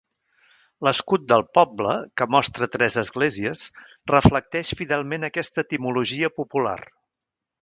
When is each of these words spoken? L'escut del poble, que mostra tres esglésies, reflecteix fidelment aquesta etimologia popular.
L'escut 0.85 1.25
del 1.33 1.43
poble, 1.57 1.91
que 2.21 2.27
mostra 2.35 2.69
tres 2.77 2.97
esglésies, 3.03 3.67
reflecteix 4.13 4.73
fidelment 4.81 5.29
aquesta 5.29 5.67
etimologia 5.69 6.33
popular. 6.41 6.79